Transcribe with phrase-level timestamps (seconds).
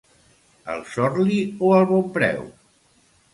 [0.75, 2.41] Al Sorli o al Bonpreu?